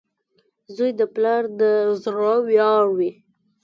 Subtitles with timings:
[0.75, 1.61] •زوی د پلار د
[2.03, 3.11] زړۀ ویاړ وي.